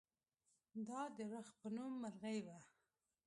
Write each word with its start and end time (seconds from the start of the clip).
دا 0.87 1.01
د 1.17 1.17
رخ 1.31 1.47
په 1.59 1.67
نوم 1.75 1.93
مرغۍ 2.01 2.39
وه. 2.45 2.57